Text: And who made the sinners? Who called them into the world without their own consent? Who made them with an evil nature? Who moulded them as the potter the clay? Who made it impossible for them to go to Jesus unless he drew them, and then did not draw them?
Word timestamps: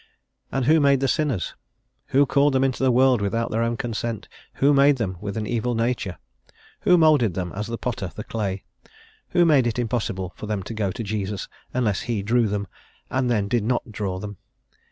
And 0.51 0.65
who 0.65 0.79
made 0.79 0.99
the 0.99 1.07
sinners? 1.07 1.53
Who 2.07 2.25
called 2.25 2.53
them 2.55 2.63
into 2.63 2.81
the 2.81 2.89
world 2.91 3.21
without 3.21 3.51
their 3.51 3.61
own 3.61 3.77
consent? 3.77 4.27
Who 4.55 4.73
made 4.73 4.97
them 4.97 5.17
with 5.21 5.37
an 5.37 5.45
evil 5.45 5.75
nature? 5.75 6.17
Who 6.79 6.97
moulded 6.97 7.35
them 7.35 7.53
as 7.53 7.67
the 7.67 7.77
potter 7.77 8.11
the 8.15 8.23
clay? 8.23 8.63
Who 9.29 9.45
made 9.45 9.67
it 9.67 9.77
impossible 9.77 10.33
for 10.35 10.47
them 10.47 10.63
to 10.63 10.73
go 10.73 10.89
to 10.91 11.03
Jesus 11.03 11.47
unless 11.71 12.01
he 12.01 12.23
drew 12.23 12.47
them, 12.47 12.65
and 13.11 13.29
then 13.29 13.47
did 13.47 13.63
not 13.63 13.91
draw 13.91 14.17
them? 14.17 14.37